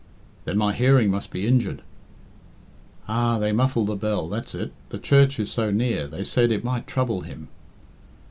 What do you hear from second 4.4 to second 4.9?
it.